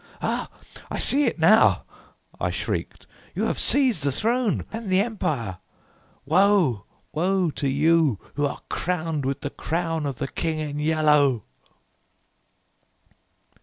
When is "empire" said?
4.99-5.59